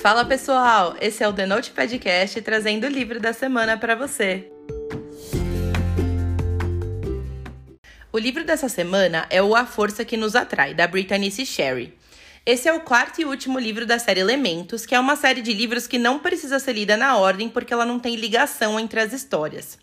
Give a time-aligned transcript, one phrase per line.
[0.00, 4.48] Fala pessoal, esse é o The Note Podcast trazendo o livro da semana para você.
[8.12, 11.32] O livro dessa semana é o A Força que Nos Atrai, da Brittany.
[11.44, 11.94] Sherry.
[12.46, 15.52] Esse é o quarto e último livro da série Elementos, que é uma série de
[15.52, 19.12] livros que não precisa ser lida na ordem porque ela não tem ligação entre as
[19.12, 19.78] histórias.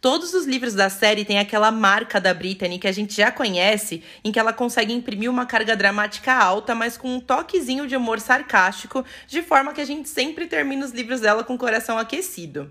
[0.00, 4.02] Todos os livros da série têm aquela marca da Brittany que a gente já conhece,
[4.22, 8.20] em que ela consegue imprimir uma carga dramática alta, mas com um toquezinho de humor
[8.20, 12.70] sarcástico, de forma que a gente sempre termina os livros dela com o coração aquecido.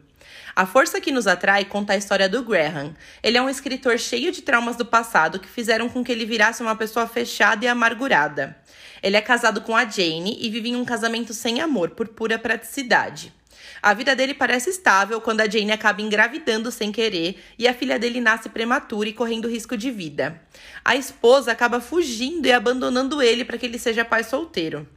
[0.55, 2.93] A Força que Nos Atrai conta a história do Graham.
[3.21, 6.61] Ele é um escritor cheio de traumas do passado que fizeram com que ele virasse
[6.61, 8.55] uma pessoa fechada e amargurada.
[9.03, 12.39] Ele é casado com a Jane e vive em um casamento sem amor, por pura
[12.39, 13.33] praticidade.
[13.81, 17.99] A vida dele parece estável quando a Jane acaba engravidando sem querer e a filha
[17.99, 20.41] dele nasce prematura e correndo risco de vida.
[20.83, 24.87] A esposa acaba fugindo e abandonando ele para que ele seja pai solteiro.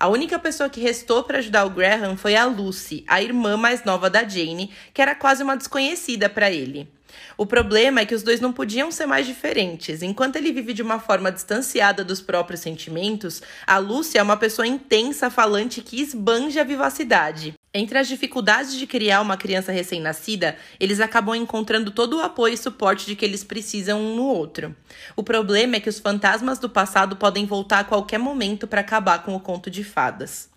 [0.00, 3.84] A única pessoa que restou para ajudar o Graham foi a Lucy, a irmã mais
[3.84, 6.88] nova da Jane, que era quase uma desconhecida para ele.
[7.36, 10.02] O problema é que os dois não podiam ser mais diferentes.
[10.02, 14.66] Enquanto ele vive de uma forma distanciada dos próprios sentimentos, a Lúcia é uma pessoa
[14.66, 17.57] intensa, falante que esbanja a vivacidade.
[17.78, 22.56] Entre as dificuldades de criar uma criança recém-nascida, eles acabam encontrando todo o apoio e
[22.56, 24.74] suporte de que eles precisam um no outro.
[25.14, 29.22] O problema é que os fantasmas do passado podem voltar a qualquer momento para acabar
[29.22, 30.50] com o conto de fadas.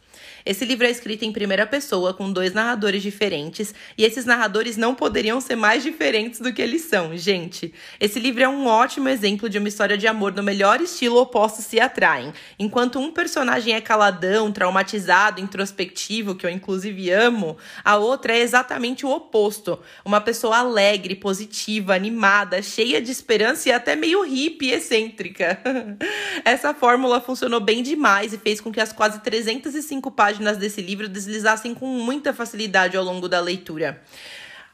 [0.45, 4.95] Esse livro é escrito em primeira pessoa, com dois narradores diferentes, e esses narradores não
[4.95, 7.73] poderiam ser mais diferentes do que eles são, gente.
[8.00, 11.66] Esse livro é um ótimo exemplo de uma história de amor no melhor estilo opostos
[11.66, 12.33] se atraem.
[12.58, 19.06] Enquanto um personagem é caladão, traumatizado, introspectivo, que eu inclusive amo, a outra é exatamente
[19.06, 19.80] o oposto.
[20.03, 25.59] Uma pessoa alegre, positiva, animada, cheia de esperança e até meio hippie excêntrica.
[26.44, 31.07] Essa fórmula funcionou bem demais e fez com que as quase 305 páginas desse livro
[31.07, 34.01] deslizassem com muita facilidade ao longo da leitura.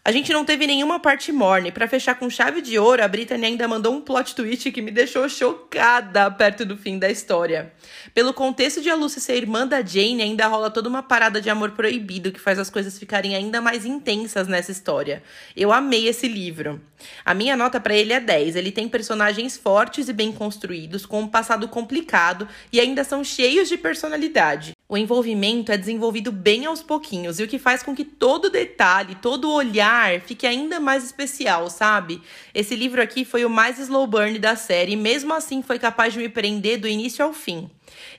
[0.08, 1.70] A gente não teve nenhuma parte morne.
[1.70, 4.90] Para fechar com chave de ouro, a Brittany ainda mandou um plot twist que me
[4.90, 7.74] deixou chocada perto do fim da história.
[8.14, 11.50] Pelo contexto de a Lucy ser irmã da Jane, ainda rola toda uma parada de
[11.50, 15.22] amor proibido que faz as coisas ficarem ainda mais intensas nessa história.
[15.54, 16.80] Eu amei esse livro.
[17.26, 18.56] A minha nota para ele é 10.
[18.56, 23.68] Ele tem personagens fortes e bem construídos, com um passado complicado e ainda são cheios
[23.68, 24.77] de personalidade.
[24.90, 29.16] O envolvimento é desenvolvido bem aos pouquinhos, e o que faz com que todo detalhe,
[29.16, 32.22] todo olhar fique ainda mais especial, sabe?
[32.54, 36.14] Esse livro aqui foi o mais slow burn da série, e mesmo assim foi capaz
[36.14, 37.70] de me prender do início ao fim.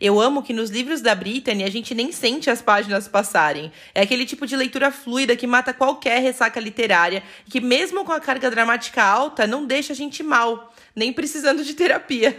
[0.00, 3.72] Eu amo que nos livros da Brittany a gente nem sente as páginas passarem.
[3.94, 8.12] É aquele tipo de leitura fluida que mata qualquer ressaca literária e que, mesmo com
[8.12, 12.36] a carga dramática alta, não deixa a gente mal nem precisando de terapia.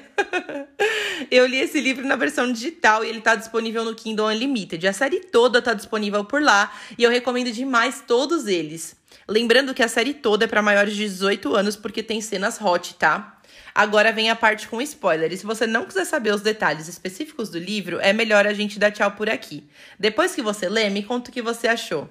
[1.31, 4.85] eu li esse livro na versão digital e ele está disponível no Kindle Unlimited.
[4.85, 8.97] A série toda está disponível por lá e eu recomendo demais todos eles.
[9.27, 12.95] Lembrando que a série toda é para maiores de 18 anos porque tem cenas hot,
[12.95, 13.38] tá?
[13.73, 15.31] Agora vem a parte com spoiler.
[15.31, 18.79] E se você não quiser saber os detalhes específicos do livro, é melhor a gente
[18.79, 19.69] dar tchau por aqui.
[19.99, 22.09] Depois que você lê, me conta o que você achou.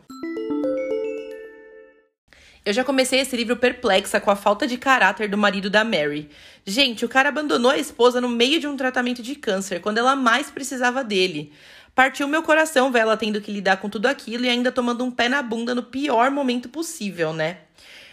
[2.64, 6.28] Eu já comecei esse livro perplexa com a falta de caráter do marido da Mary.
[6.66, 10.14] Gente, o cara abandonou a esposa no meio de um tratamento de câncer, quando ela
[10.14, 11.50] mais precisava dele.
[11.94, 15.10] Partiu meu coração ver ela tendo que lidar com tudo aquilo e ainda tomando um
[15.10, 17.58] pé na bunda no pior momento possível, né?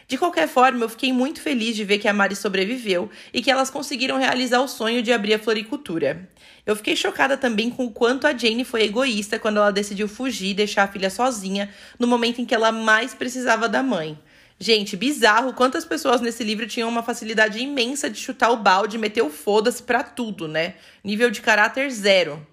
[0.08, 3.50] De qualquer forma, eu fiquei muito feliz de ver que a Mari sobreviveu e que
[3.50, 6.30] elas conseguiram realizar o sonho de abrir a floricultura.
[6.64, 10.50] Eu fiquei chocada também com o quanto a Jane foi egoísta quando ela decidiu fugir
[10.50, 14.18] e deixar a filha sozinha no momento em que ela mais precisava da mãe.
[14.60, 19.22] Gente, bizarro quantas pessoas nesse livro tinham uma facilidade imensa de chutar o balde meter
[19.22, 20.76] o foda-se pra tudo, né?
[21.04, 22.46] Nível de caráter zero.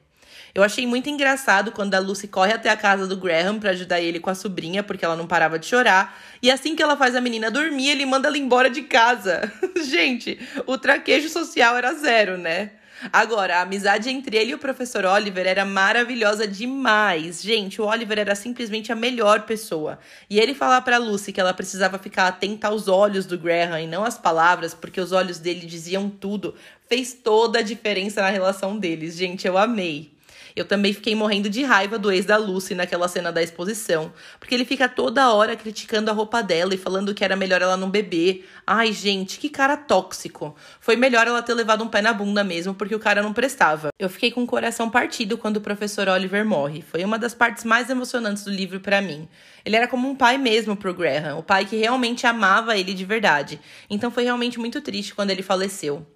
[0.54, 4.02] Eu achei muito engraçado quando a Lucy corre até a casa do Graham para ajudar
[4.02, 6.18] ele com a sobrinha, porque ela não parava de chorar.
[6.42, 9.50] E assim que ela faz a menina dormir, ele manda ela embora de casa.
[9.82, 12.72] Gente, o traquejo social era zero, né?
[13.10, 17.42] Agora, a amizade entre ele e o professor Oliver era maravilhosa demais.
[17.42, 19.98] Gente, o Oliver era simplesmente a melhor pessoa.
[20.28, 23.86] E ele falar para Lucy que ela precisava ficar atenta aos olhos do Graham e
[23.86, 26.54] não às palavras, porque os olhos dele diziam tudo,
[26.88, 29.16] fez toda a diferença na relação deles.
[29.16, 30.12] Gente, eu amei.
[30.54, 34.54] Eu também fiquei morrendo de raiva do ex da Lucy naquela cena da exposição, porque
[34.54, 37.90] ele fica toda hora criticando a roupa dela e falando que era melhor ela não
[37.90, 38.48] beber.
[38.66, 40.54] Ai, gente, que cara tóxico.
[40.80, 43.88] Foi melhor ela ter levado um pé na bunda mesmo, porque o cara não prestava.
[43.98, 46.82] Eu fiquei com o coração partido quando o professor Oliver morre.
[46.82, 49.28] Foi uma das partes mais emocionantes do livro para mim.
[49.64, 53.04] Ele era como um pai mesmo pro Graham, o pai que realmente amava ele de
[53.04, 53.60] verdade.
[53.88, 56.06] Então foi realmente muito triste quando ele faleceu.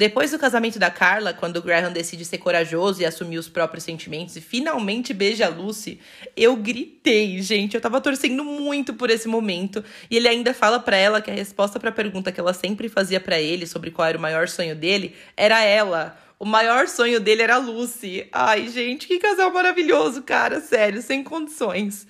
[0.00, 4.34] Depois do casamento da Carla, quando Graham decide ser corajoso e assumir os próprios sentimentos
[4.34, 6.00] e finalmente beija a Lucy,
[6.34, 7.74] eu gritei, gente.
[7.74, 9.84] Eu tava torcendo muito por esse momento.
[10.10, 12.88] E ele ainda fala para ela que a resposta para a pergunta que ela sempre
[12.88, 16.18] fazia para ele sobre qual era o maior sonho dele era ela.
[16.38, 18.26] O maior sonho dele era a Lucy.
[18.32, 20.62] Ai, gente, que casal maravilhoso, cara.
[20.62, 22.06] Sério, sem condições.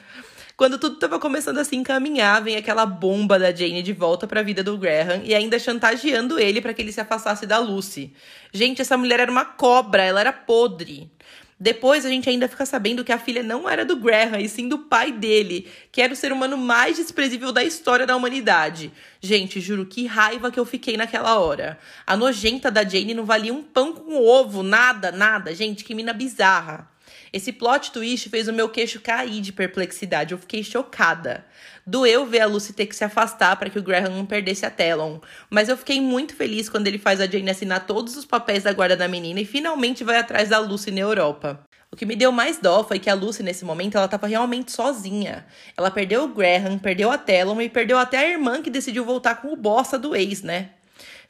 [0.60, 4.40] Quando tudo estava começando a se encaminhar, vem aquela bomba da Jane de volta para
[4.40, 8.12] a vida do Graham e ainda chantageando ele para que ele se afastasse da Lucy.
[8.52, 11.10] Gente, essa mulher era uma cobra, ela era podre.
[11.58, 14.68] Depois a gente ainda fica sabendo que a filha não era do Graham, e sim
[14.68, 18.92] do pai dele, que era o ser humano mais desprezível da história da humanidade.
[19.18, 21.78] Gente, juro que raiva que eu fiquei naquela hora.
[22.06, 25.54] A nojenta da Jane não valia um pão com ovo, nada, nada.
[25.54, 26.86] Gente, que mina bizarra.
[27.32, 30.32] Esse plot twist fez o meu queixo cair de perplexidade.
[30.32, 31.44] Eu fiquei chocada.
[31.86, 34.70] Doeu ver a Lucy ter que se afastar para que o Graham não perdesse a
[34.70, 35.20] Talon.
[35.48, 38.72] Mas eu fiquei muito feliz quando ele faz a Jane assinar todos os papéis da
[38.72, 41.64] guarda da menina e finalmente vai atrás da Lucy na Europa.
[41.92, 44.70] O que me deu mais dó foi que a Lucy, nesse momento, ela estava realmente
[44.70, 45.44] sozinha.
[45.76, 49.36] Ela perdeu o Graham, perdeu a Talon e perdeu até a irmã que decidiu voltar
[49.36, 50.70] com o bossa do ex, né?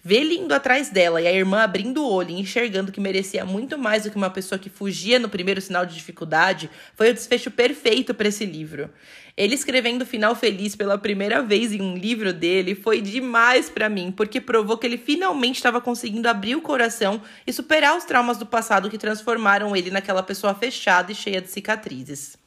[0.03, 3.45] Ver ele indo atrás dela e a irmã abrindo o olho e enxergando que merecia
[3.45, 7.15] muito mais do que uma pessoa que fugia no primeiro sinal de dificuldade foi o
[7.15, 8.89] desfecho perfeito para esse livro.
[9.37, 13.89] Ele escrevendo o final feliz pela primeira vez em um livro dele foi demais para
[13.91, 18.39] mim, porque provou que ele finalmente estava conseguindo abrir o coração e superar os traumas
[18.39, 22.40] do passado que transformaram ele naquela pessoa fechada e cheia de cicatrizes.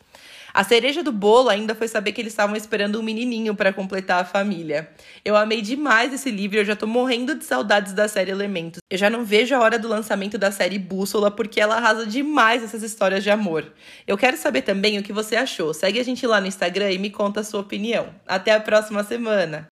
[0.54, 4.22] A cereja do bolo ainda foi saber que eles estavam esperando um menininho para completar
[4.22, 4.88] a família.
[5.26, 8.80] Eu amei demais esse livro e eu já tô morrendo de saudades da série Elementos.
[8.88, 12.64] Eu já não vejo a hora do lançamento da série Bússola porque ela arrasa demais
[12.64, 13.74] essas histórias de amor.
[14.06, 15.74] Eu quero saber também o que você achou.
[15.74, 18.10] Segue a gente lá no Instagram e me conta a sua opinião.
[18.28, 19.62] Até a próxima semana!